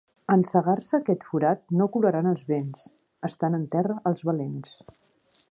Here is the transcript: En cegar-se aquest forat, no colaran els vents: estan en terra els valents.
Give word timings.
En 0.35 0.43
cegar-se 0.51 0.95
aquest 0.99 1.27
forat, 1.33 1.61
no 1.81 1.87
colaran 1.97 2.31
els 2.31 2.41
vents: 2.49 2.89
estan 3.31 3.59
en 3.61 3.69
terra 3.77 4.01
els 4.13 4.27
valents. 4.31 4.75